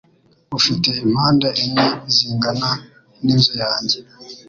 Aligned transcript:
ufite 0.57 0.89
impande 1.05 1.47
enye 1.63 1.87
zingana 2.15 2.69
n’inzu 3.23 3.53
yanjye 3.63 3.97